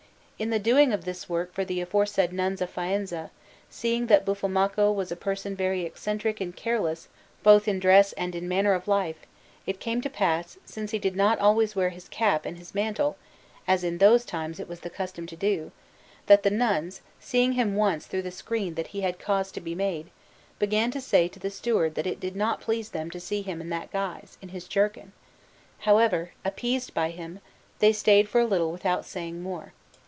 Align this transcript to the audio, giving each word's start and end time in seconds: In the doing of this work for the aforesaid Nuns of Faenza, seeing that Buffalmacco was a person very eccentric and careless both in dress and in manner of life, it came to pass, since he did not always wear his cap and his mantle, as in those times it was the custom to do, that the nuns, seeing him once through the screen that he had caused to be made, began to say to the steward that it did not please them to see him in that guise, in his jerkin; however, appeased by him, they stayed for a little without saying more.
In 0.41 0.49
the 0.49 0.57
doing 0.57 0.91
of 0.91 1.05
this 1.05 1.29
work 1.29 1.53
for 1.53 1.63
the 1.63 1.81
aforesaid 1.81 2.33
Nuns 2.33 2.61
of 2.61 2.71
Faenza, 2.71 3.29
seeing 3.69 4.07
that 4.07 4.25
Buffalmacco 4.25 4.91
was 4.91 5.11
a 5.11 5.15
person 5.15 5.55
very 5.55 5.85
eccentric 5.85 6.41
and 6.41 6.55
careless 6.55 7.07
both 7.43 7.67
in 7.67 7.77
dress 7.77 8.11
and 8.13 8.33
in 8.33 8.47
manner 8.47 8.73
of 8.73 8.87
life, 8.87 9.27
it 9.67 9.79
came 9.79 10.01
to 10.01 10.09
pass, 10.09 10.57
since 10.65 10.89
he 10.89 10.97
did 10.97 11.15
not 11.15 11.37
always 11.37 11.75
wear 11.75 11.89
his 11.89 12.09
cap 12.09 12.47
and 12.47 12.57
his 12.57 12.73
mantle, 12.73 13.17
as 13.67 13.83
in 13.83 13.99
those 13.99 14.25
times 14.25 14.59
it 14.59 14.67
was 14.67 14.79
the 14.79 14.89
custom 14.89 15.27
to 15.27 15.35
do, 15.35 15.71
that 16.25 16.41
the 16.41 16.49
nuns, 16.49 17.01
seeing 17.19 17.51
him 17.51 17.75
once 17.75 18.07
through 18.07 18.23
the 18.23 18.31
screen 18.31 18.73
that 18.73 18.87
he 18.87 19.01
had 19.01 19.19
caused 19.19 19.53
to 19.53 19.61
be 19.61 19.75
made, 19.75 20.09
began 20.57 20.89
to 20.89 20.99
say 21.01 21.27
to 21.27 21.37
the 21.37 21.51
steward 21.51 21.93
that 21.93 22.07
it 22.07 22.19
did 22.19 22.35
not 22.35 22.59
please 22.61 22.89
them 22.89 23.11
to 23.11 23.19
see 23.19 23.43
him 23.43 23.61
in 23.61 23.69
that 23.69 23.91
guise, 23.91 24.39
in 24.41 24.49
his 24.49 24.67
jerkin; 24.67 25.11
however, 25.81 26.31
appeased 26.43 26.95
by 26.95 27.11
him, 27.11 27.41
they 27.77 27.93
stayed 27.93 28.27
for 28.27 28.41
a 28.41 28.45
little 28.47 28.71
without 28.71 29.05
saying 29.05 29.43
more. 29.43 29.73